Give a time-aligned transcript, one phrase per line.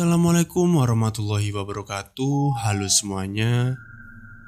[0.00, 2.56] Assalamualaikum warahmatullahi wabarakatuh.
[2.64, 3.76] Halo semuanya.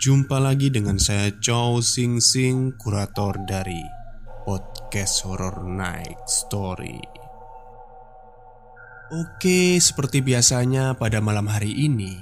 [0.01, 3.77] Jumpa lagi dengan saya Chow Sing Sing Kurator dari
[4.49, 6.97] Podcast Horror Night Story.
[9.13, 12.17] Oke, seperti biasanya pada malam hari ini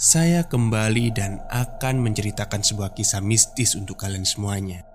[0.00, 4.88] Saya kembali dan akan menceritakan sebuah kisah mistis untuk kalian semuanya.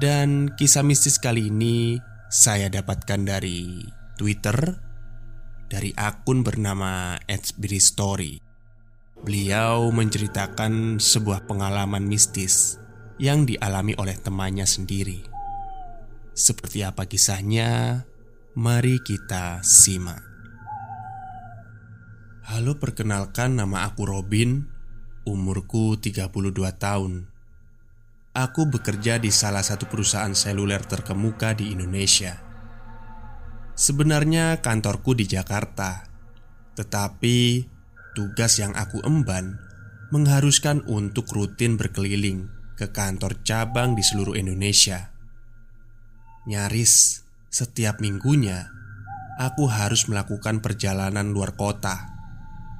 [0.00, 2.00] Dan kisah mistis kali ini
[2.32, 3.84] Saya dapatkan dari
[4.16, 4.88] Twitter
[5.72, 7.16] dari akun bernama
[7.80, 8.36] Story.
[9.24, 12.76] Beliau menceritakan sebuah pengalaman mistis
[13.16, 15.24] yang dialami oleh temannya sendiri.
[16.36, 18.04] Seperti apa kisahnya?
[18.52, 20.20] Mari kita simak.
[22.44, 24.68] Halo, perkenalkan nama aku Robin.
[25.24, 26.28] Umurku 32
[26.76, 27.32] tahun.
[28.36, 32.51] Aku bekerja di salah satu perusahaan seluler terkemuka di Indonesia.
[33.72, 36.04] Sebenarnya kantorku di Jakarta,
[36.76, 37.64] tetapi
[38.12, 39.56] tugas yang aku emban
[40.12, 45.16] mengharuskan untuk rutin berkeliling ke kantor cabang di seluruh Indonesia.
[46.44, 48.68] Nyaris setiap minggunya,
[49.40, 52.12] aku harus melakukan perjalanan luar kota,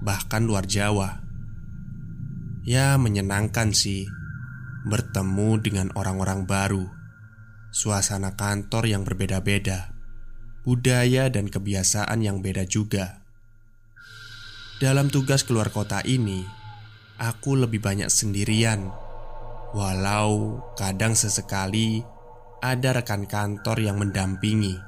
[0.05, 1.25] bahkan luar Jawa.
[2.69, 4.05] Ya, menyenangkan sih
[4.85, 6.85] bertemu dengan orang-orang baru,
[7.73, 9.92] suasana kantor yang berbeda-beda
[10.63, 13.23] budaya, dan kebiasaan yang beda juga.
[14.79, 16.43] Dalam tugas keluar kota ini,
[17.19, 18.91] aku lebih banyak sendirian,
[19.75, 22.03] walau kadang sesekali
[22.63, 24.79] ada rekan kantor yang mendampingi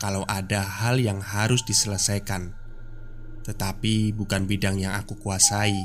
[0.00, 2.56] kalau ada hal yang harus diselesaikan,
[3.44, 5.76] tetapi bukan bidang yang aku kuasai.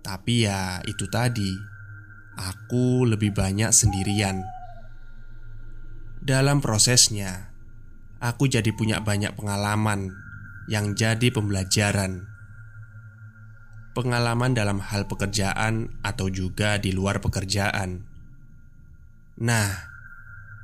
[0.00, 1.52] Tapi ya, itu tadi,
[2.40, 4.40] aku lebih banyak sendirian.
[6.24, 7.53] Dalam prosesnya,
[8.24, 10.16] aku jadi punya banyak pengalaman
[10.64, 12.24] yang jadi pembelajaran.
[13.92, 18.02] Pengalaman dalam hal pekerjaan atau juga di luar pekerjaan.
[19.44, 19.68] Nah,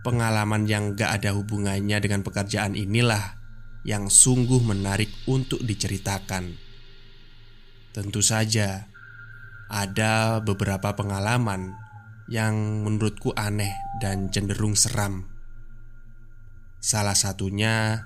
[0.02, 3.38] pengalaman yang gak ada hubungannya dengan pekerjaan inilah
[3.84, 6.56] yang sungguh menarik untuk diceritakan.
[7.94, 8.90] Tentu saja,
[9.70, 11.76] ada beberapa pengalaman
[12.26, 15.29] yang menurutku aneh dan cenderung seram.
[16.80, 18.00] Salah satunya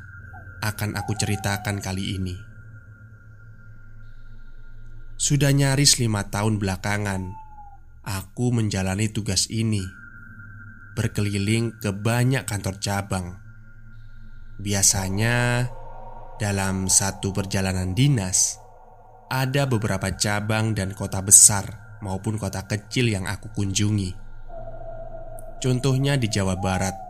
[0.58, 2.34] akan aku ceritakan kali ini.
[5.14, 7.22] Sudah nyaris lima tahun belakangan,
[8.02, 9.86] aku menjalani tugas ini,
[10.98, 13.38] berkeliling ke banyak kantor cabang.
[14.58, 15.70] Biasanya,
[16.42, 18.58] dalam satu perjalanan dinas,
[19.30, 24.10] ada beberapa cabang dan kota besar maupun kota kecil yang aku kunjungi.
[25.62, 27.03] Contohnya di Jawa Barat,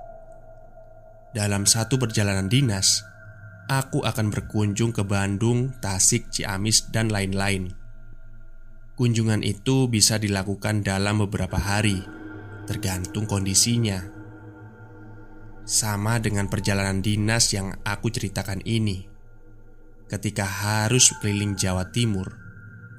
[1.34, 3.03] dalam satu perjalanan dinas,
[3.67, 7.75] aku akan berkunjung ke Bandung, Tasik, Ciamis, dan lain-lain.
[8.95, 11.99] Kunjungan itu bisa dilakukan dalam beberapa hari,
[12.71, 13.99] tergantung kondisinya.
[15.67, 19.03] Sama dengan perjalanan dinas yang aku ceritakan ini,
[20.06, 22.31] ketika harus keliling Jawa Timur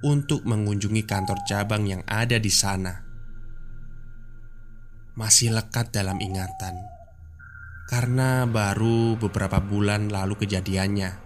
[0.03, 2.99] untuk mengunjungi kantor cabang yang ada di sana,
[5.15, 6.94] masih lekat dalam ingatan
[7.85, 11.21] karena baru beberapa bulan lalu kejadiannya.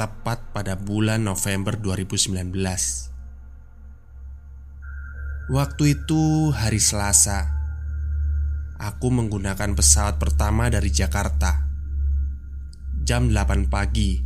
[0.00, 2.38] Tepat pada bulan November 2019
[5.52, 7.50] Waktu itu hari Selasa.
[8.78, 11.66] Aku menggunakan pesawat pertama dari Jakarta.
[13.02, 14.22] Jam 8 pagi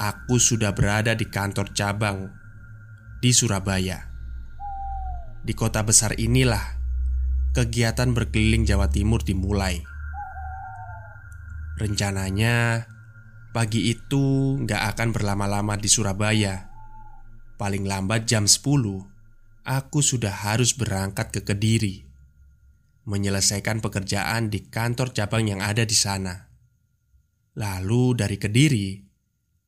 [0.00, 2.32] Aku sudah berada di kantor cabang
[3.20, 4.08] Di Surabaya.
[5.44, 6.80] Di kota besar inilah
[7.52, 9.89] Kegiatan berkeliling Jawa Timur dimulai
[11.80, 12.84] Rencananya
[13.56, 16.68] Pagi itu nggak akan berlama-lama di Surabaya.
[17.56, 18.68] Paling lambat jam 10
[19.64, 22.04] Aku sudah harus berangkat ke Kediri.
[23.08, 26.52] Menyelesaikan pekerjaan di kantor cabang yang ada di sana.
[27.56, 29.00] Lalu dari Kediri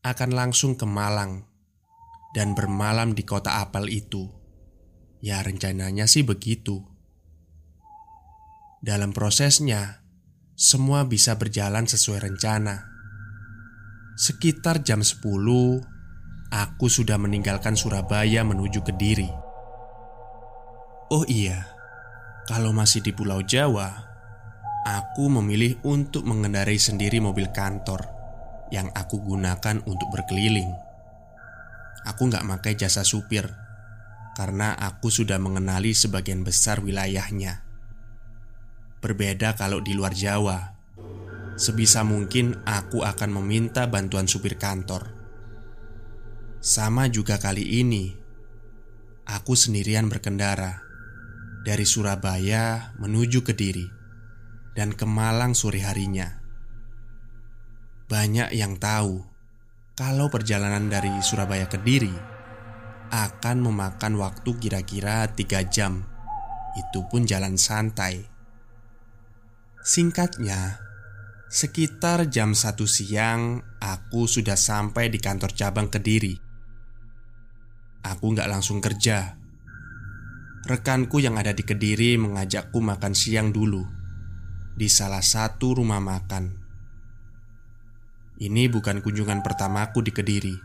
[0.05, 1.49] Akan langsung ke Malang
[2.37, 4.29] Dan bermalam di kota apel itu.
[5.25, 6.85] Ya rencananya sih begitu.
[8.85, 10.02] Dalam prosesnya
[10.63, 12.87] semua bisa berjalan sesuai rencana.
[14.15, 15.19] Sekitar jam 10,
[16.55, 19.27] aku sudah meninggalkan Surabaya menuju ke Diri.
[21.11, 21.67] Oh iya,
[22.47, 23.91] kalau masih di Pulau Jawa,
[24.87, 28.07] aku memilih untuk mengendarai sendiri mobil kantor
[28.71, 30.71] yang aku gunakan untuk berkeliling.
[32.07, 33.51] Aku nggak pakai jasa supir
[34.39, 37.62] karena aku sudah mengenali sebagian besar wilayahnya.
[39.03, 40.79] Berbeda kalau di luar Jawa
[41.59, 45.11] Sebisa mungkin aku akan meminta bantuan supir kantor
[46.63, 48.15] Sama juga kali ini,
[49.27, 50.87] aku sendirian berkendara
[51.67, 53.87] dari Surabaya menuju Kediri
[54.75, 56.43] dan ke Malang sore harinya.
[58.09, 59.23] Banyak yang tahu
[59.95, 62.13] kalau perjalanan dari Surabaya ke Kediri
[63.13, 66.09] akan memakan waktu kira-kira tiga jam.
[66.73, 68.32] Itu pun jalan santai.
[69.83, 70.79] Singkatnya,
[71.51, 76.39] sekitar jam satu siang aku sudah sampai di kantor cabang Kediri.
[78.07, 79.39] Aku nggak langsung kerja.
[80.63, 83.83] Rekanku yang ada di Kediri mengajakku makan siang dulu
[84.79, 86.63] di salah satu rumah makan
[88.43, 90.57] ini bukan kunjungan pertamaku di Kediri.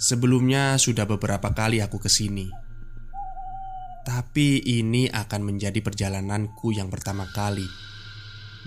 [0.00, 2.48] Sebelumnya sudah beberapa kali aku ke sini.
[4.08, 7.87] Tapi ini akan menjadi perjalananku yang pertama kali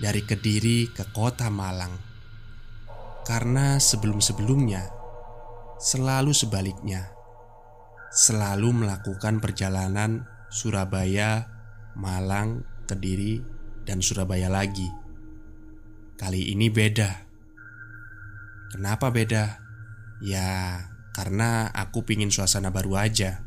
[0.00, 1.92] dari Kediri ke kota Malang.
[3.26, 5.02] Karena sebelum-sebelumnya
[5.82, 7.10] selalu sebaliknya.
[8.12, 11.48] Selalu melakukan perjalanan Surabaya,
[11.98, 13.42] Malang, Kediri,
[13.82, 14.86] dan Surabaya lagi.
[16.14, 17.10] Kali ini beda.
[18.70, 19.58] Kenapa beda?
[20.22, 20.78] Ya,
[21.10, 23.42] karena aku pingin suasana baru aja.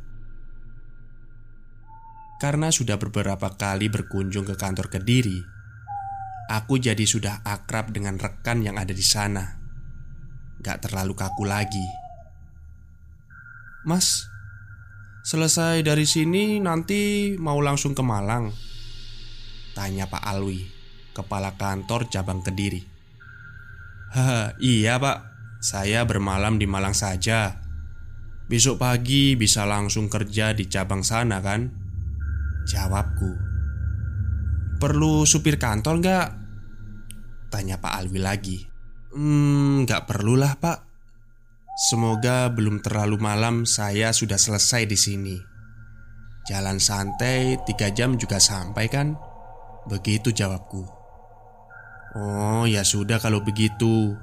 [2.35, 5.54] Karena sudah beberapa kali berkunjung ke kantor Kediri,
[6.49, 9.57] aku jadi sudah akrab dengan rekan yang ada di sana.
[10.61, 11.85] Gak terlalu kaku lagi.
[13.85, 14.25] Mas,
[15.25, 18.49] selesai dari sini nanti mau langsung ke Malang?
[19.77, 20.65] Tanya Pak Alwi,
[21.13, 22.95] kepala kantor cabang Kediri.
[24.15, 25.27] Haha, iya pak
[25.59, 27.59] Saya bermalam di Malang saja
[28.47, 31.67] Besok pagi bisa langsung kerja di cabang sana kan?
[32.63, 33.44] Jawabku
[34.85, 36.27] Perlu supir kantor nggak?
[37.49, 38.61] Tanya Pak Alwi lagi
[39.17, 40.85] Hmm, nggak perlulah pak
[41.75, 45.35] Semoga belum terlalu malam saya sudah selesai di sini.
[46.47, 49.17] Jalan santai tiga jam juga sampai kan?
[49.89, 50.87] Begitu jawabku.
[52.15, 54.15] Oh, ya sudah kalau begitu.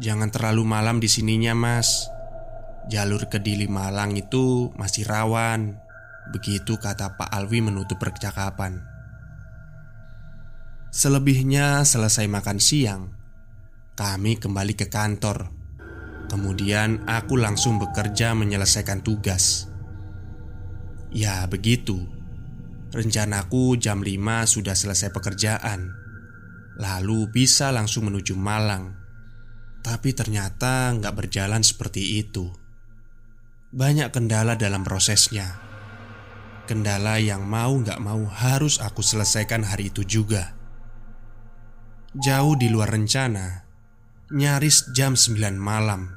[0.00, 2.08] Jangan terlalu malam di sininya, Mas.
[2.88, 5.76] Jalur ke Dili Malang itu masih rawan.
[6.32, 8.93] Begitu kata Pak Alwi menutup percakapan.
[10.94, 13.10] Selebihnya selesai makan siang,
[13.98, 15.50] kami kembali ke kantor.
[16.30, 19.66] Kemudian aku langsung bekerja menyelesaikan tugas.
[21.10, 21.98] Ya, begitu.
[22.94, 26.04] Rencanaku jam 5 sudah selesai pekerjaan
[26.78, 28.98] lalu bisa langsung menuju Malang.
[29.84, 32.48] Tapi ternyata nggak berjalan seperti itu.
[33.74, 35.60] Banyak kendala dalam prosesnya.
[36.64, 40.53] Kendala yang mau nggak mau harus aku selesaikan hari itu juga.
[42.14, 43.66] Jauh di luar rencana,
[44.30, 46.14] nyaris jam 9 malam,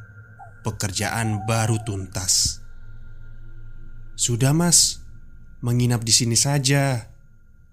[0.62, 2.62] pekerjaan baru tuntas.
[4.14, 5.02] Sudah mas,
[5.66, 7.10] menginap di sini saja.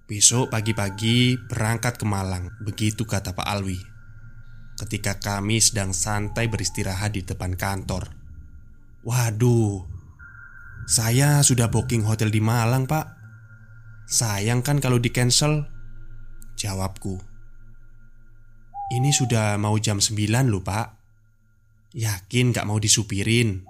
[0.09, 3.77] Besok pagi-pagi berangkat ke Malang Begitu kata Pak Alwi.
[4.81, 8.09] Ketika kami sedang santai beristirahat di depan kantor.
[9.05, 9.85] Waduh
[10.89, 13.05] Saya sudah booking hotel di Malang pak.
[14.09, 15.69] Sayang kan kalau di cancel.
[16.57, 17.34] Jawabku
[18.93, 21.01] Ini sudah mau jam 9 loh pak.
[21.97, 23.65] Yakin gak mau disupirin?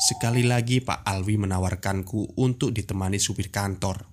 [0.00, 4.08] Sekali lagi Pak Alwi menawarkanku untuk ditemani supir kantor.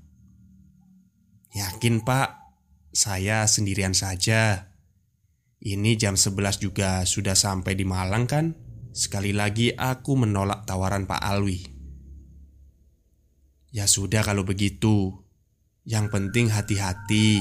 [1.55, 2.43] Yakin pak,
[2.91, 4.75] saya sendirian saja.
[5.63, 8.53] Ini jam 11 juga sudah sampai di Malang kan?
[8.91, 11.63] Sekali lagi aku menolak tawaran Pak Alwi.
[13.71, 15.23] Ya sudah kalau begitu.
[15.87, 17.39] Yang penting hati-hati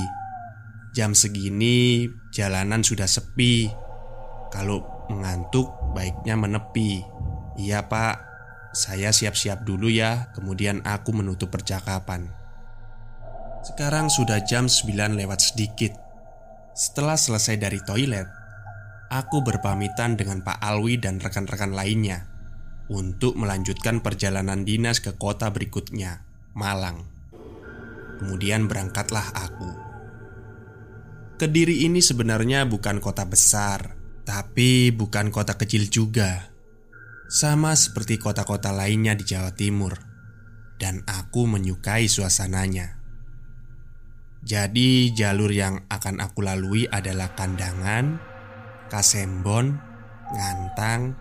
[0.97, 3.69] Jam segini jalanan sudah sepi.
[4.49, 4.81] Kalau
[5.13, 7.05] mengantuk baiknya menepi.
[7.61, 8.17] Iya pak,
[8.73, 12.33] saya siap-siap dulu ya Kemudian aku menutup percakapan.
[13.61, 15.93] Sekarang sudah jam 9 lewat sedikit.
[16.73, 18.25] Setelah selesai dari toilet
[19.13, 22.25] Aku berpamitan dengan Pak Alwi dan rekan-rekan lainnya
[22.89, 26.25] Untuk melanjutkan perjalanan dinas ke kota berikutnya
[26.57, 27.05] Malang.
[28.17, 29.86] Kemudian berangkatlah aku
[31.37, 33.93] Kediri ini sebenarnya bukan kota besar
[34.25, 36.49] Tapi bukan kota kecil juga.
[37.29, 40.01] Sama seperti kota-kota lainnya di Jawa Timur.
[40.81, 42.99] Dan aku menyukai suasananya.
[44.43, 48.17] Jadi jalur yang akan aku lalui adalah Kandangan,
[48.89, 49.77] Kasembon,
[50.33, 51.15] Ngantang,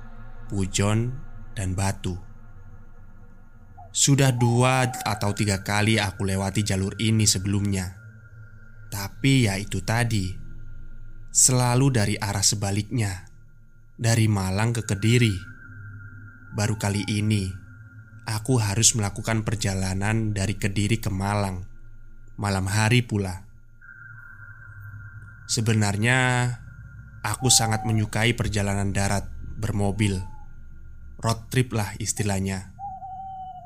[0.48, 1.12] Pujon,
[1.60, 2.16] dan Batu.
[3.92, 8.05] Sudah dua atau tiga kali aku lewati jalur ini sebelumnya
[8.96, 10.32] Tapi ya itu tadi.
[11.36, 13.28] Selalu dari arah sebaliknya.
[14.00, 15.36] Dari Malang ke Kediri.
[16.56, 17.66] Baru kali ini
[18.26, 21.64] aku harus melakukan perjalanan dari Kediri ke Malang,
[22.36, 23.46] malam hari pula.
[25.46, 26.50] Sebenarnya,
[27.22, 29.30] aku sangat menyukai perjalanan darat
[29.62, 30.18] bermobil,
[31.22, 32.74] road trip lah istilahnya,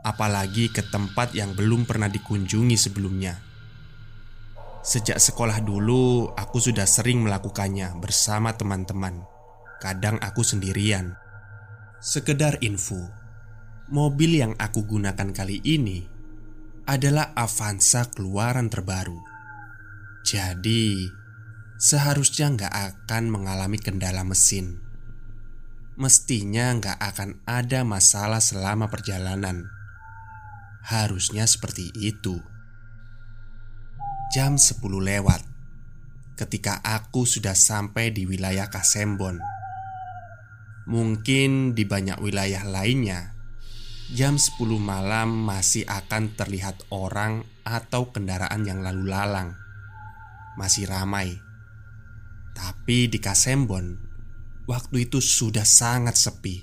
[0.03, 3.48] apalagi ke tempat yang belum pernah dikunjungi sebelumnya.
[4.79, 9.27] Sejak sekolah dulu, aku sudah sering melakukannya bersama teman-teman.
[9.83, 11.19] Kadang aku sendirian.
[11.99, 13.11] Sekedar info,
[13.91, 16.07] mobil yang aku gunakan kali ini
[16.87, 19.19] adalah Avanza keluaran terbaru.
[20.23, 21.11] Jadi,
[21.75, 24.79] seharusnya nggak akan mengalami kendala mesin.
[25.99, 29.67] Mestinya nggak akan ada masalah selama perjalanan.
[30.87, 32.39] Harusnya seperti itu.
[34.29, 35.41] Jam 10 lewat
[36.37, 39.41] ketika aku sudah sampai di wilayah Kasembon.
[40.85, 43.33] Mungkin di banyak wilayah lainnya
[44.13, 49.57] Jam 10 malam masih akan terlihat orang atau kendaraan yang lalu lalang.
[50.61, 51.33] Masih ramai.
[52.53, 53.97] Tapi di Kasembon
[54.69, 56.61] Waktu itu sudah sangat sepi.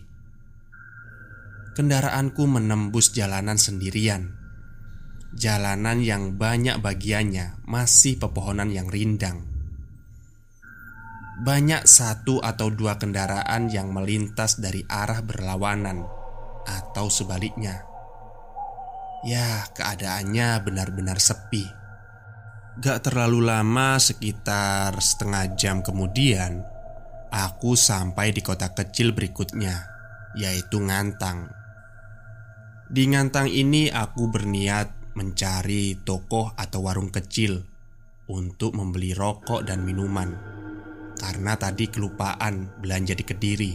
[1.74, 4.35] Kendaraanku menembus jalanan sendirian
[5.36, 9.56] Jalanan yang banyak bagiannya masih pepohonan yang rindang
[11.36, 16.08] banyak satu atau dua kendaraan yang melintas dari arah berlawanan
[16.64, 17.84] atau sebaliknya.
[19.20, 21.68] Ya, keadaannya benar-benar sepi.
[22.80, 26.64] Gak terlalu lama, sekitar setengah jam kemudian,
[27.28, 29.76] aku sampai di kota kecil berikutnya,
[30.40, 31.52] yaitu Ngantang.
[32.88, 37.64] Di Ngantang ini, aku berniat mencari toko atau warung kecil
[38.28, 40.56] untuk membeli rokok dan minuman
[41.16, 43.74] karena tadi kelupaan belanja di Kediri.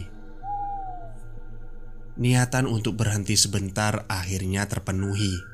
[2.22, 5.52] Niatan untuk berhenti sebentar akhirnya terpenuhi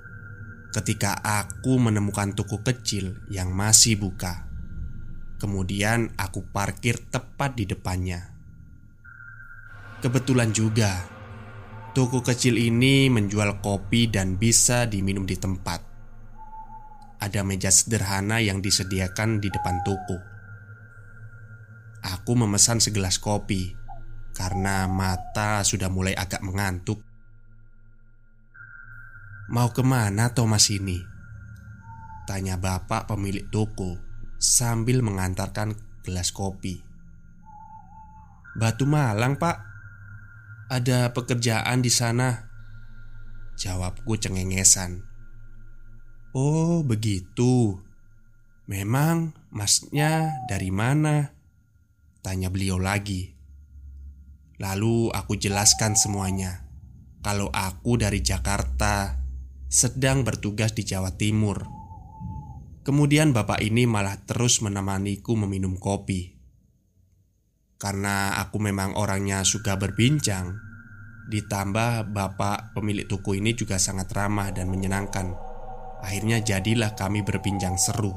[0.75, 4.45] ketika aku menemukan toko kecil yang masih buka.
[5.38, 8.35] Kemudian aku parkir tepat di depannya.
[10.02, 11.18] Kebetulan juga,
[11.99, 15.83] toko kecil ini menjual kopi dan bisa diminum di tempat.
[17.19, 20.14] Ada meja sederhana yang disediakan di depan toko.
[22.07, 23.75] Aku memesan segelas kopi
[24.31, 27.02] karena mata sudah mulai agak mengantuk.
[29.50, 31.02] Mau ke mana Thomas ini?
[32.31, 33.99] Tanya bapak pemilik toko
[34.38, 35.75] sambil mengantarkan
[36.07, 36.78] gelas kopi.
[38.55, 39.68] Batu Malang pak,
[40.69, 42.49] ada pekerjaan di sana.
[43.59, 45.03] Jawabku cengengesan.
[46.37, 47.81] Oh begitu.
[48.69, 51.33] Memang masnya dari mana?
[52.21, 53.33] Tanya beliau lagi
[54.61, 56.69] Lalu aku jelaskan semuanya
[57.25, 59.25] Kalau aku dari Jakarta
[59.73, 61.65] Sedang bertugas di Jawa Timur
[62.85, 66.38] Kemudian bapak ini malah terus menemaniku meminum kopi
[67.78, 70.68] Karena aku memang orangnya suka berbincang
[71.28, 75.37] Ditambah bapak pemilik toko ini juga sangat ramah dan menyenangkan.
[76.00, 78.16] Akhirnya jadilah kami berbincang seru.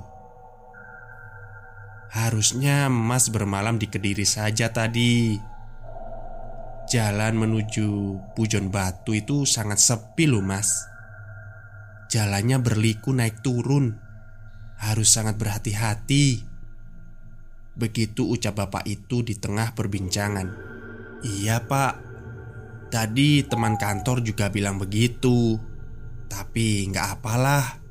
[2.16, 5.36] Harusnya Mas bermalam di Kediri saja tadi.
[6.88, 7.88] Jalan menuju
[8.32, 10.88] Pujon Batu itu sangat sepi loh mas.
[12.08, 14.00] Jalannya berliku naik turun.
[14.80, 16.51] Harus sangat berhati-hati
[17.82, 20.54] Begitu ucap bapak itu di tengah perbincangan.
[21.26, 21.94] Iya pak.
[22.94, 25.58] Tadi teman kantor juga bilang begitu.
[26.30, 27.82] Tapi nggak apalah.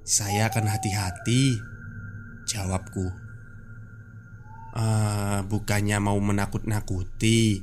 [0.00, 1.60] Saya akan hati-hati.
[2.48, 3.04] Jawabku.
[4.72, 7.60] Uh, bukannya mau menakut-nakuti.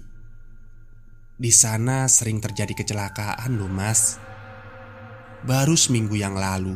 [1.36, 4.22] Di sana sering terjadi kecelakaan loh mas.
[5.45, 6.74] Baru seminggu yang lalu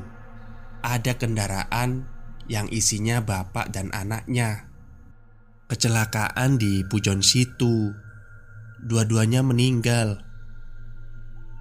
[0.85, 2.05] Ada kendaraan
[2.49, 4.68] yang isinya bapak dan anaknya
[5.69, 7.93] Kecelakaan di Pujon Situ
[8.81, 10.25] Dua-duanya meninggal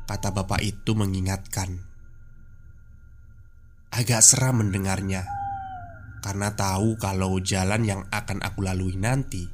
[0.08, 1.84] Kata bapak itu mengingatkan
[3.92, 5.38] Agak seram mendengarnya
[6.18, 9.46] karena tahu kalau jalan yang akan aku lalui nanti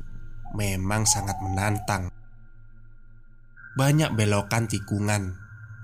[0.56, 2.08] memang sangat menantang.
[3.75, 5.34] Banyak belokan tikungan,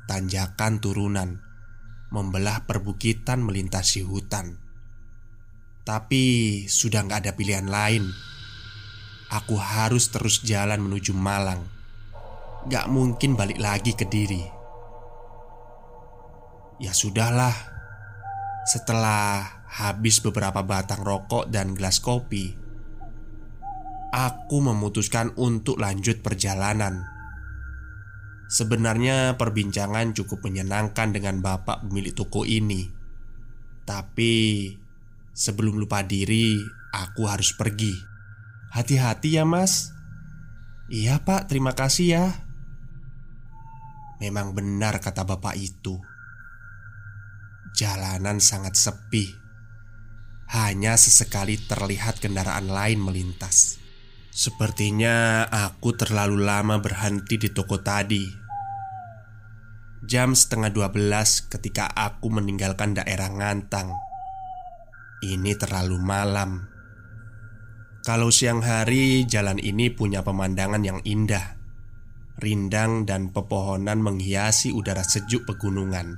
[0.07, 1.43] tanjakan turunan,
[2.15, 4.57] membelah perbukitan melintasi hutan.
[5.83, 6.25] Tapi
[6.71, 8.07] sudah nggak ada pilihan lain.
[9.31, 11.63] Aku harus terus jalan menuju Malang.
[12.67, 14.43] Gak mungkin balik lagi ke diri.
[16.83, 17.55] Ya sudahlah.
[18.67, 22.59] Setelah Habis beberapa batang rokok dan gelas kopi
[24.11, 27.07] Aku memutuskan untuk lanjut perjalanan
[28.51, 32.91] Sebenarnya perbincangan cukup menyenangkan dengan bapak pemilik toko ini
[33.87, 34.35] Tapi
[35.31, 36.59] sebelum lupa diri
[36.91, 37.95] aku harus pergi
[38.71, 39.91] Hati-hati ya mas.
[40.87, 41.51] Iya pak.
[41.51, 42.27] Terima kasih ya.
[44.23, 45.99] Memang benar kata bapak itu.
[47.75, 49.27] Jalanan sangat sepi.
[50.51, 53.79] Hanya sesekali terlihat kendaraan lain melintas.
[54.31, 58.23] Sepertinya aku terlalu lama berhenti di toko tadi.
[60.07, 63.91] Jam setengah dua belas ketika aku meninggalkan daerah Ngantang.
[65.27, 66.80] Ini terlalu malam
[68.01, 71.61] Kalau siang hari jalan ini punya pemandangan yang indah.
[72.41, 76.17] Rindang dan pepohonan menghiasi udara sejuk pegunungan.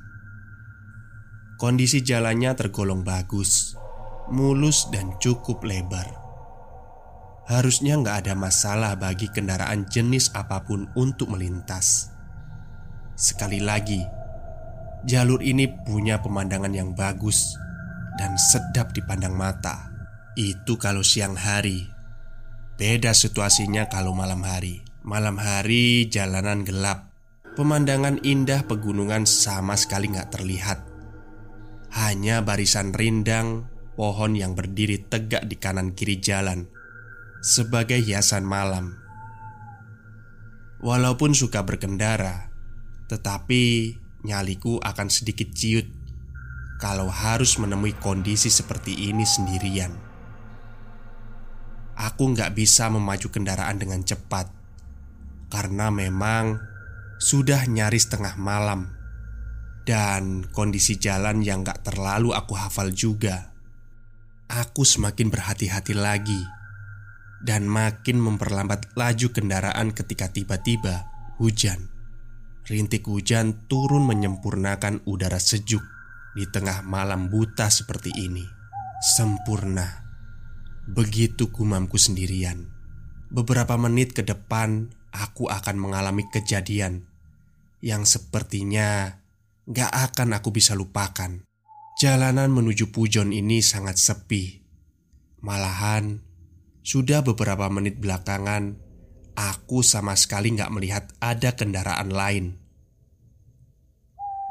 [1.58, 3.74] Kondisi jalannya tergolong bagus
[4.32, 6.08] Mulus dan cukup lebar.
[7.44, 12.08] Harusnya nggak ada masalah bagi kendaraan jenis apa pun untuk melintas.
[13.12, 14.00] Sekali lagi,
[15.04, 17.52] jalur ini punya pemandangan yang bagus
[18.16, 19.91] dan sedap dipandang mata.
[20.32, 21.92] Itu kalau siang hari.
[22.80, 24.80] Beda situasinya kalau malam hari.
[25.04, 27.12] Malam hari jalanan gelap.
[27.52, 30.88] Pemandangan indah pegunungan sama sekali nggak terlihat.
[31.92, 36.64] Hanya barisan rindang pohon yang berdiri tegak di kanan kiri jalan
[37.44, 38.96] sebagai hiasan malam.
[40.80, 42.48] Walaupun suka berkendara,
[43.12, 45.84] tetapi nyaliku akan sedikit ciut
[46.82, 50.01] kalau harus menemui kondisi seperti ini sendirian.
[51.96, 54.48] Aku nggak bisa memacu kendaraan dengan cepat
[55.52, 56.56] karena memang
[57.20, 58.88] sudah nyaris tengah malam
[59.84, 63.52] dan kondisi jalan yang gak terlalu aku hafal juga.
[64.48, 66.42] Aku semakin berhati-hati lagi
[67.42, 71.90] dan makin memperlambat laju kendaraan ketika tiba-tiba hujan.
[72.62, 75.82] Rintik hujan turun menyempurnakan udara sejuk
[76.38, 78.46] di tengah malam buta seperti ini.
[79.02, 80.01] Sempurna.
[80.88, 82.70] Begitu gumamku sendirian.
[83.30, 87.06] Beberapa menit ke depan, aku akan mengalami kejadian
[87.82, 89.20] yang sepertinya
[89.66, 91.42] gak akan aku bisa lupakan.
[91.98, 94.64] Jalanan menuju Pujon ini sangat sepi.
[95.42, 96.18] Malahan,
[96.82, 98.92] sudah beberapa menit belakangan
[99.32, 102.60] Aku sama sekali nggak melihat ada kendaraan lain.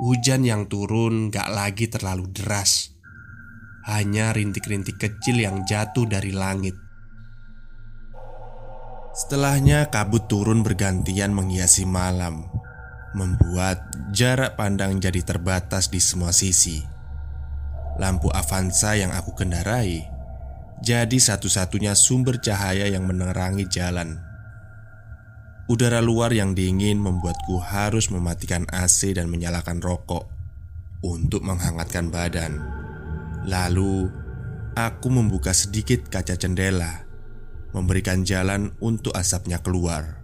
[0.02, 2.81] Hujan yang turun gak lagi terlalu deras
[3.86, 6.78] Hanya rintik-rintik kecil yang jatuh dari langit.
[9.12, 12.48] Setelahnya kabut turun bergantian menghiasi malam
[13.12, 16.80] Membuat jarak pandang jadi terbatas di semua sisi.
[18.00, 20.08] Lampu Avanza yang aku kendarai
[20.80, 24.16] Jadi satu-satunya sumber cahaya yang menerangi jalan.
[25.68, 30.32] Udara luar yang dingin membuatku harus mematikan AC dan menyalakan rokok
[31.04, 32.64] untuk menghangatkan badan.
[33.42, 34.06] Lalu,
[34.78, 37.10] aku membuka sedikit kaca jendela,
[37.74, 40.22] memberikan jalan untuk asapnya keluar.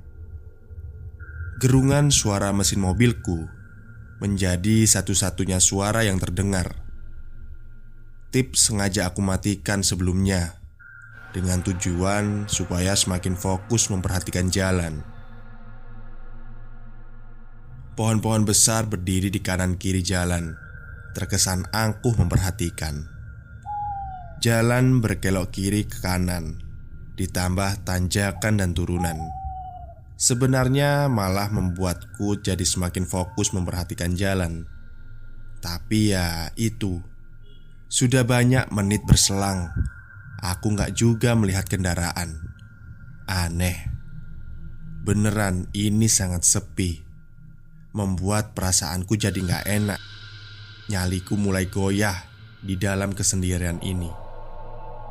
[1.58, 3.50] Gerungan suara mesin mobilku
[4.22, 6.86] menjadi satu-satunya suara yang terdengar.
[8.30, 10.62] Tips sengaja aku matikan sebelumnya
[11.34, 15.02] dengan tujuan supaya semakin fokus memperhatikan jalan.
[17.98, 20.54] Pohon-pohon besar berdiri di kanan kiri jalan,
[21.18, 23.10] terkesan angkuh memperhatikan.
[24.38, 26.62] Jalan berkelok kiri ke kanan,
[27.18, 29.18] ditambah tanjakan dan turunan.
[30.14, 34.70] Sebenarnya malah membuatku jadi semakin fokus memperhatikan jalan.
[35.58, 37.02] Tapi ya itu,
[37.90, 39.74] sudah banyak menit berselang.
[40.38, 42.46] Aku nggak juga melihat kendaraan.
[43.26, 43.90] Aneh,
[45.02, 47.02] beneran ini sangat sepi
[47.98, 50.02] membuat perasaanku jadi nggak enak.
[50.88, 52.16] Nyaliku mulai goyah
[52.64, 54.08] di dalam kesendirian ini.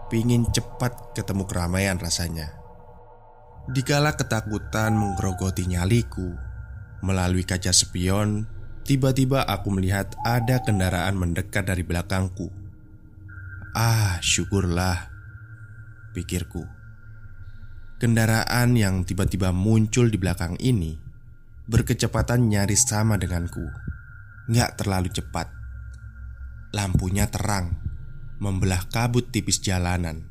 [0.08, 2.56] Pingin cepat ketemu keramaian rasanya.
[3.68, 6.32] Dikala ketakutan menggerogoti nyaliku
[7.04, 8.48] melalui kaca spion,
[8.88, 12.48] tiba-tiba aku melihat ada kendaraan mendekat dari belakangku.
[13.76, 15.12] Ah, syukurlah,
[16.16, 16.64] pikirku.
[18.00, 20.96] Kendaraan yang tiba-tiba muncul di belakang ini
[21.68, 23.64] berkecepatan nyaris sama denganku.
[24.48, 25.55] Nggak terlalu cepat.
[26.76, 27.80] Lampunya terang,
[28.36, 30.28] membelah kabut tipis jalanan.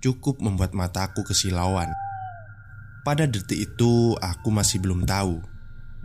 [0.00, 1.92] Cukup membuat mataku kesilauan.
[3.04, 5.44] Pada detik itu, aku masih belum tahu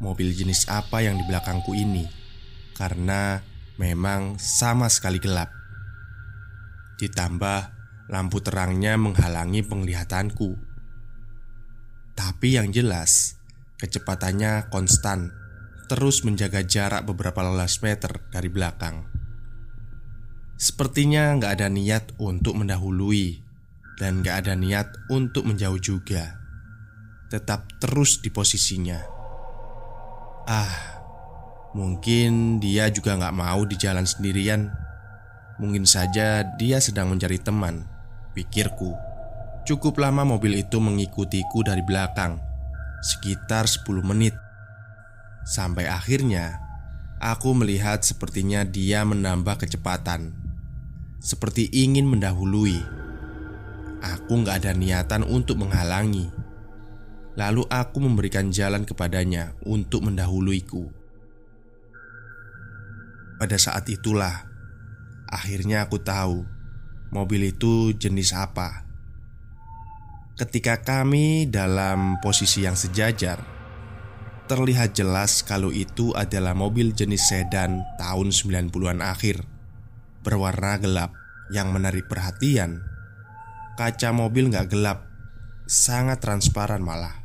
[0.03, 2.11] mobil jenis apa yang di belakangku ini,
[2.75, 3.39] karena
[3.79, 5.47] memang sama sekali gelap.
[6.99, 7.59] Ditambah
[8.11, 10.59] lampu terangnya menghalangi penglihatanku.
[12.19, 13.39] Tapi yang jelas,
[13.81, 15.33] Kecepatannya konstan,
[15.89, 19.09] terus menjaga jarak beberapa lelas meter dari belakang.
[20.61, 23.41] Sepertinya nggak ada niat untuk mendahului
[23.97, 26.37] dan nggak ada niat untuk menjauh juga.
[27.33, 29.01] Tetap terus di posisinya.
[30.45, 31.01] Ah,
[31.73, 34.69] mungkin dia juga nggak mau di jalan sendirian.
[35.57, 37.81] Mungkin saja dia sedang mencari teman,
[38.37, 38.93] pikirku.
[39.65, 42.37] Cukup lama mobil itu mengikutiku dari belakang,
[43.01, 44.37] sekitar 10 menit.
[45.41, 46.61] Sampai akhirnya,
[47.17, 50.40] aku melihat sepertinya dia menambah kecepatan
[51.21, 52.81] seperti ingin mendahului.
[54.01, 56.33] Aku nggak ada niatan untuk menghalangi.
[57.37, 60.89] Lalu aku memberikan jalan kepadanya untuk mendahuluiku.
[63.37, 64.49] Pada saat itulah,
[65.29, 66.43] akhirnya aku tahu
[67.13, 68.83] mobil itu jenis apa.
[70.35, 73.37] Ketika kami dalam posisi yang sejajar,
[74.49, 79.60] terlihat jelas kalau itu adalah mobil jenis sedan tahun 90-an akhir
[80.21, 81.13] berwarna gelap
[81.49, 82.85] yang menarik perhatian.
[83.75, 85.09] Kaca mobil nggak gelap,
[85.65, 87.21] sangat transparan malah.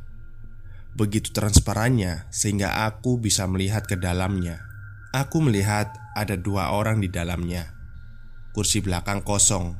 [0.97, 4.65] Begitu transparannya sehingga aku bisa melihat ke dalamnya.
[5.13, 7.69] Aku melihat ada dua orang di dalamnya.
[8.51, 9.77] Kursi belakang kosong.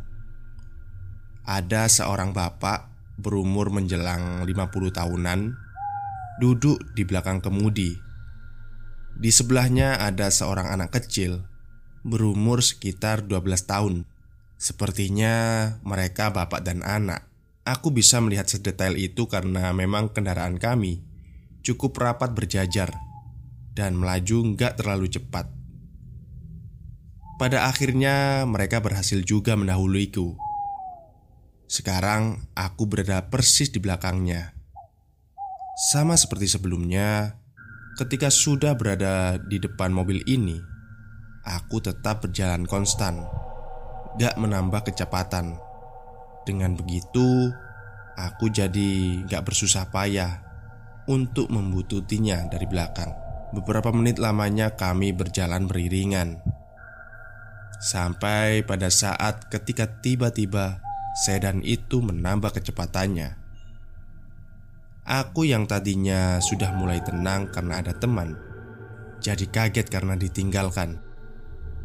[1.41, 5.39] Ada seorang bapak berumur menjelang 50 tahunan
[6.37, 7.97] duduk di belakang kemudi.
[9.17, 11.41] Di sebelahnya ada seorang anak kecil
[12.07, 13.95] berumur sekitar 12 tahun.
[14.57, 15.35] Sepertinya
[15.83, 17.27] mereka bapak dan anak.
[17.67, 21.03] Aku bisa melihat sedetail itu karena memang kendaraan kami
[21.67, 22.95] cukup rapat berjajar
[23.75, 25.51] dan melaju nggak terlalu cepat.
[27.37, 30.39] Pada akhirnya mereka berhasil juga mendahuluiku.
[31.67, 34.55] Sekarang aku berada persis di belakangnya.
[35.91, 37.37] Sama seperti sebelumnya,
[37.99, 40.57] ketika sudah berada di depan mobil ini,
[41.47, 43.23] aku tetap berjalan konstan,
[44.19, 45.55] gak menambah kecepatan.
[46.43, 47.51] Dengan begitu,
[48.19, 50.43] aku jadi gak bersusah payah
[51.07, 53.27] untuk membututinya dari belakang.
[53.47, 56.43] Beberapa menit lamanya kami berjalan beriringan
[57.79, 60.83] Sampai pada saat ketika tiba-tiba
[61.23, 63.39] sedan itu menambah kecepatannya
[65.07, 68.35] Aku yang tadinya sudah mulai tenang karena ada teman
[69.23, 71.06] Jadi kaget karena ditinggalkan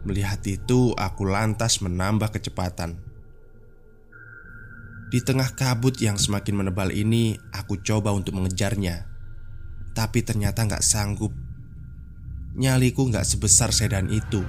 [0.03, 2.99] Melihat itu, aku lantas menambah kecepatan.
[5.13, 9.05] Di tengah kabut yang semakin menebal ini, aku coba untuk mengejarnya,
[9.93, 11.37] tapi ternyata nggak sanggup.
[12.57, 14.41] Nyaliku nggak sebesar sedan itu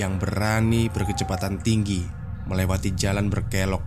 [0.00, 2.00] yang berani berkecepatan tinggi
[2.48, 3.84] melewati jalan berkelok,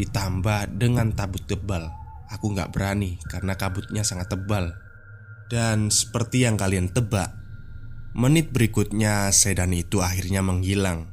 [0.00, 1.92] ditambah dengan tabut tebal.
[2.32, 4.72] Aku nggak berani karena kabutnya sangat tebal,
[5.52, 7.43] dan seperti yang kalian tebak,
[8.14, 11.10] Menit berikutnya sedan itu akhirnya menghilang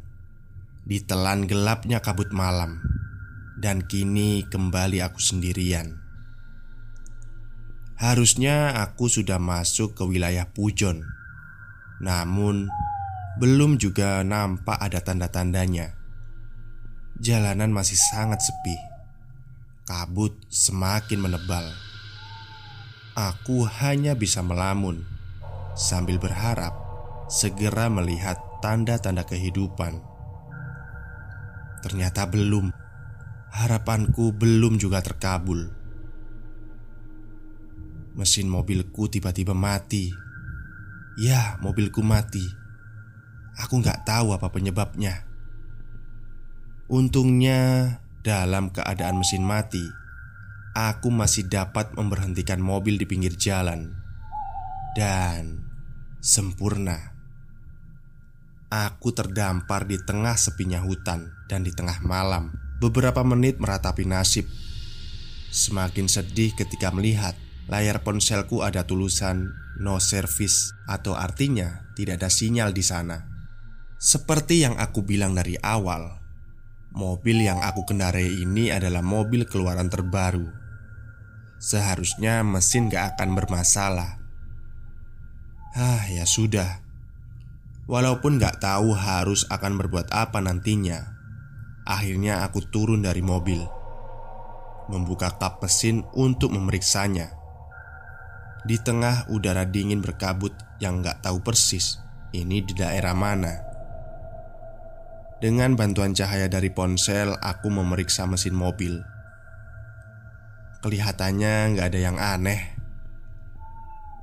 [0.85, 2.77] Ditelan gelapnya kabut malam
[3.57, 5.97] Dan kini kembali aku sendirian.
[7.97, 11.01] Harusnya aku sudah masuk ke wilayah Pujon
[12.05, 12.69] Namun
[13.41, 15.97] belum juga nampak ada tanda-tandanya.
[17.17, 18.77] Jalanan masih sangat sepi
[19.89, 21.65] Kabut semakin menebal.
[23.17, 25.01] Aku hanya bisa melamun
[25.73, 26.90] Sambil berharap
[27.31, 30.03] segera melihat tanda-tanda kehidupan.
[31.79, 32.75] Ternyata belum.
[33.51, 35.71] Harapanku belum juga terkabul.
[38.19, 40.11] Mesin mobilku tiba-tiba mati.
[41.15, 42.43] Ya, mobilku mati.
[43.63, 45.23] Aku nggak tahu apa penyebabnya.
[46.91, 49.83] Untungnya, dalam keadaan mesin mati,
[50.75, 53.95] aku masih dapat memberhentikan mobil di pinggir jalan
[54.95, 55.63] dan
[56.19, 57.20] sempurna.
[58.71, 64.47] Aku terdampar di tengah sepinya hutan dan di tengah malam Beberapa menit meratapi nasib
[65.51, 67.35] Semakin sedih ketika melihat
[67.67, 69.51] layar ponselku ada tulisan
[69.83, 73.27] no service atau artinya tidak ada sinyal di sana.
[73.99, 76.19] Seperti yang aku bilang dari awal,
[76.95, 80.47] mobil yang aku kendarai ini adalah mobil keluaran terbaru.
[81.61, 84.17] Seharusnya mesin gak akan bermasalah.
[85.77, 86.81] Ah, ya sudah.
[87.91, 91.11] Walaupun gak tahu harus akan berbuat apa nantinya
[91.83, 93.59] Akhirnya aku turun dari mobil
[94.87, 97.35] Membuka kap mesin untuk memeriksanya.
[98.63, 101.99] Di tengah udara dingin berkabut yang gak tahu persis
[102.31, 103.59] Ini di daerah mana.
[105.43, 109.03] Dengan bantuan cahaya dari ponsel Aku memeriksa mesin mobil.
[110.79, 112.80] Kelihatannya gak ada yang aneh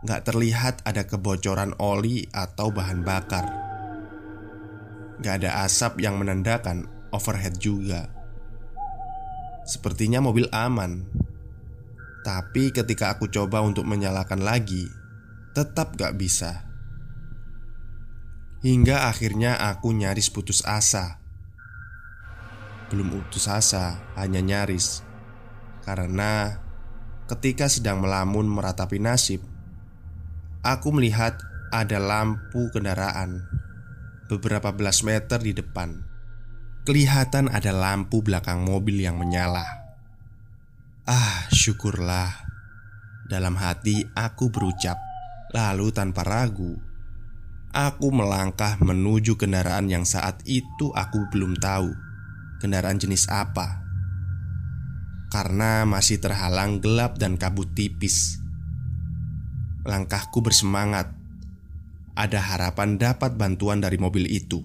[0.08, 3.44] Gak terlihat ada kebocoran oli atau bahan bakar.
[5.20, 8.08] Gak ada asap yang menandakan overhead juga.
[9.68, 11.04] Sepertinya mobil aman.
[12.24, 14.88] Tapi ketika aku coba untuk menyalakan lagi
[15.58, 16.70] Tetap gak bisa.
[18.62, 21.18] Hingga akhirnya aku nyaris putus asa.
[22.88, 25.02] Belum putus asa, hanya nyaris.
[25.82, 26.62] Karena
[27.26, 29.57] ketika sedang melamun meratapi nasib
[30.66, 31.38] Aku melihat
[31.70, 33.46] ada lampu kendaraan
[34.26, 36.02] beberapa belas meter di depan.
[36.82, 39.64] Kelihatan ada lampu belakang mobil yang menyala.
[41.06, 42.48] Ah, syukurlah.
[43.28, 44.96] Dalam hati aku berucap,
[45.52, 46.80] lalu tanpa ragu,
[47.76, 51.92] aku melangkah menuju kendaraan yang saat itu aku belum tahu
[52.58, 53.84] kendaraan jenis apa.
[55.28, 58.47] Karena masih terhalang gelap dan kabut tipis.
[59.88, 61.08] Langkahku bersemangat.
[62.12, 64.60] Ada harapan dapat bantuan dari mobil itu,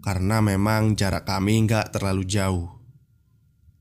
[0.00, 2.80] karena memang jarak kami nggak terlalu jauh.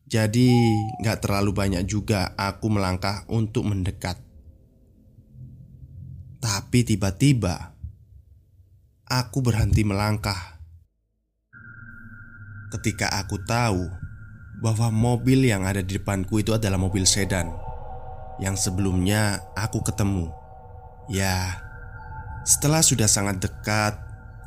[0.10, 0.52] Jadi,
[1.00, 4.20] nggak terlalu banyak juga aku melangkah untuk mendekat.
[6.44, 7.78] Tapi tiba-tiba
[9.08, 10.60] aku berhenti melangkah
[12.76, 13.88] ketika aku tahu
[14.60, 17.69] bahwa mobil yang ada di depanku itu adalah mobil sedan
[18.40, 20.32] yang sebelumnya aku ketemu.
[21.12, 21.60] Ya,
[22.48, 24.00] setelah sudah sangat dekat,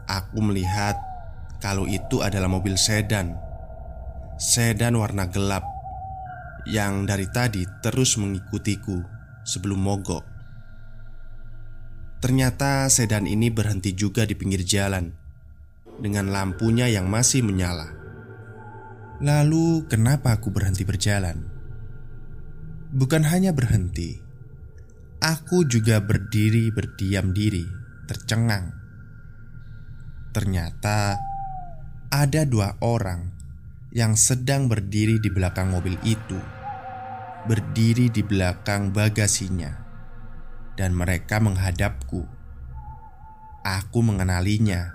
[0.08, 0.96] aku melihat
[1.60, 3.36] kalau itu adalah mobil sedan.
[4.40, 5.62] Sedan warna gelap
[6.66, 9.04] yang dari tadi terus mengikutiku
[9.44, 10.24] sebelum mogok.
[12.22, 15.10] Ternyata sedan ini berhenti juga di pinggir jalan
[15.98, 17.90] dengan lampunya yang masih menyala.
[19.22, 21.51] Lalu, kenapa aku berhenti berjalan?
[22.92, 24.20] Bukan hanya berhenti,
[25.16, 27.64] aku juga berdiri berdiam diri,
[28.04, 28.68] tercengang.
[30.36, 31.16] Ternyata
[32.12, 33.32] ada dua orang
[33.96, 36.36] yang sedang berdiri di belakang mobil itu,
[37.48, 39.72] berdiri di belakang bagasinya,
[40.76, 42.28] dan mereka menghadapku.
[43.64, 44.92] Aku mengenalinya.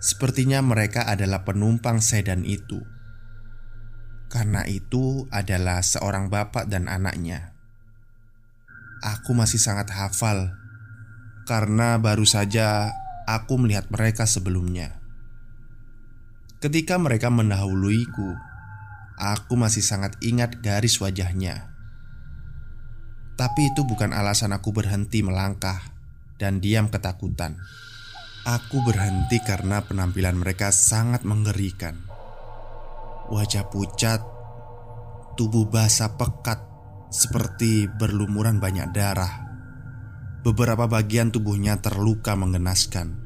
[0.00, 2.93] Sepertinya mereka adalah penumpang sedan itu
[4.34, 7.54] karena itu adalah seorang bapak dan anaknya.
[8.98, 10.50] Aku masih sangat hafal
[11.46, 12.90] karena baru saja
[13.30, 14.98] aku melihat mereka sebelumnya.
[16.58, 18.34] Ketika mereka mendahuluiku,
[19.22, 21.70] aku masih sangat ingat garis wajahnya.
[23.38, 25.78] Tapi itu bukan alasan aku berhenti melangkah
[26.42, 27.54] dan diam ketakutan.
[28.42, 32.13] Aku berhenti karena penampilan mereka sangat mengerikan.
[33.24, 34.20] Wajah pucat,
[35.40, 36.60] tubuh basah pekat
[37.08, 39.48] seperti berlumuran banyak darah.
[40.44, 43.16] Beberapa bagian tubuhnya terluka mengenaskan.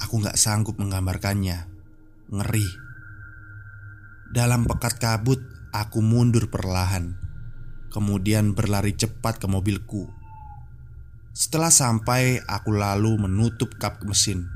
[0.00, 1.68] Aku gak sanggup menggambarkannya.
[2.32, 2.68] Ngeri.
[4.32, 7.12] Dalam pekat kabut, aku mundur perlahan.
[7.92, 10.08] Kemudian berlari cepat ke mobilku.
[11.36, 14.48] Setelah sampai, aku lalu menutup kap mesin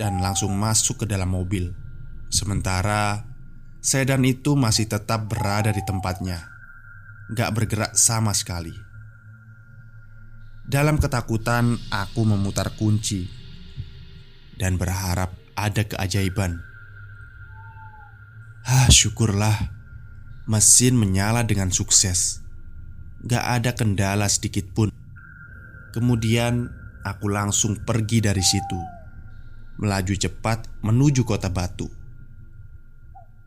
[0.00, 1.76] dan langsung masuk ke dalam mobil.
[2.32, 3.31] Sementara
[3.82, 6.38] Sedan itu masih tetap berada di tempatnya.
[7.34, 8.70] Gak bergerak sama sekali.
[10.62, 13.26] Dalam ketakutan aku memutar kunci
[14.54, 16.62] Dan berharap ada keajaiban.
[18.62, 19.74] Hah syukurlah.
[20.46, 22.38] Mesin menyala dengan sukses.
[23.26, 24.94] Gak ada kendala sedikit pun.
[25.90, 26.70] Kemudian
[27.02, 28.78] aku langsung pergi dari situ.
[29.82, 32.01] Melaju cepat menuju kota batu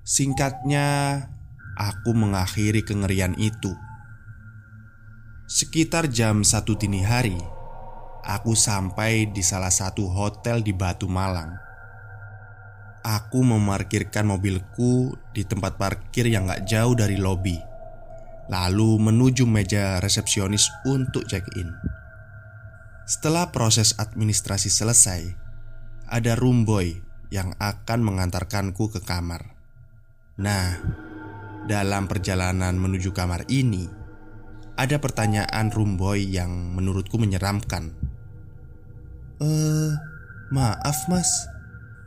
[0.05, 1.17] Singkatnya,
[1.73, 3.73] aku mengakhiri kengerian itu.
[5.49, 7.41] Sekitar jam satu dini hari,
[8.21, 11.57] aku sampai di salah satu hotel di Batu Malang.
[13.01, 17.57] Aku memarkirkan mobilku di tempat parkir yang gak jauh dari lobi,
[18.45, 21.73] lalu menuju meja resepsionis untuk check-in.
[23.09, 25.33] Setelah proses administrasi selesai,
[26.05, 26.93] ada room boy
[27.33, 29.54] yang akan mengantarkanku ke kamar.
[30.35, 30.83] Nah,
[31.63, 33.87] dalam perjalanan menuju kamar ini,
[34.75, 37.95] ada pertanyaan Rumboy yang menurutku menyeramkan.
[39.39, 39.91] Eh,
[40.51, 41.47] maaf mas,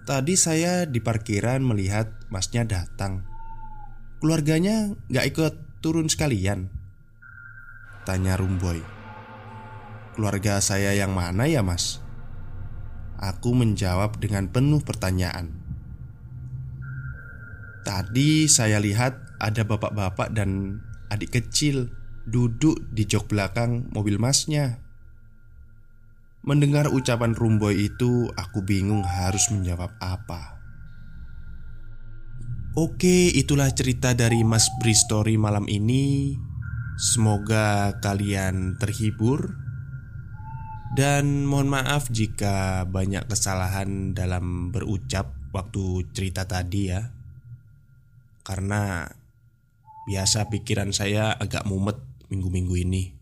[0.05, 3.25] tadi saya di parkiran melihat masnya datang.
[4.21, 6.69] Keluarganya gak ikut turun sekalian?
[8.05, 8.85] Tanya Rumboy.
[10.13, 12.05] Keluarga saya yang mana ya mas?
[13.17, 15.68] Aku menjawab dengan penuh pertanyaan.
[17.89, 20.77] Tadi saya lihat ada bapak-bapak dan
[21.09, 21.89] adik kecil
[22.29, 24.85] duduk di jok belakang mobil masnya.
[26.45, 30.61] Mendengar ucapan Rumboy itu, aku bingung harus menjawab apa.
[32.77, 36.37] Oke, itulah cerita dari Mas Bristory malam ini.
[37.01, 39.57] Semoga kalian terhibur
[40.93, 47.18] dan mohon maaf jika banyak kesalahan dalam berucap waktu cerita tadi ya
[48.49, 49.05] Karena
[50.09, 52.01] biasa pikiran saya agak mumet
[52.33, 53.13] minggu-minggu ini.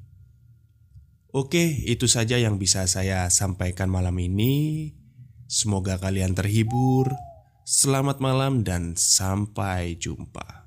[1.35, 4.95] Oke, itu saja yang bisa saya sampaikan malam ini.
[5.51, 7.11] Semoga kalian terhibur.
[7.67, 10.65] Selamat malam dan sampai jumpa